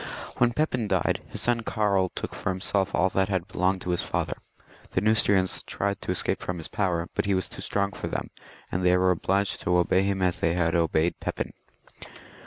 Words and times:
When 0.37 0.51
Pepin 0.51 0.87
died, 0.87 1.21
his 1.29 1.41
son 1.41 1.61
Karl 1.61 2.09
took 2.15 2.33
for 2.33 2.49
himself 2.49 2.95
all 2.95 3.09
that 3.09 3.29
had 3.29 3.47
belonged 3.47 3.81
to 3.81 3.91
his 3.91 4.01
father. 4.01 4.35
The 4.93 5.01
Neustrians 5.01 5.61
tried 5.67 6.01
to 6.01 6.09
escape 6.09 6.41
from 6.41 6.57
his 6.57 6.67
power, 6.67 7.07
but 7.13 7.25
he 7.25 7.35
was 7.35 7.47
too 7.47 7.61
strong 7.61 7.91
for 7.91 8.07
them, 8.07 8.31
and 8.71 8.83
they 8.83 8.97
were 8.97 9.11
obliged 9.11 9.61
to 9.61 9.77
obey 9.77 10.01
him 10.01 10.23
as 10.23 10.39
they 10.39 10.53
had 10.55 10.73
obeyed 10.73 11.19
Pepin. 11.19 11.53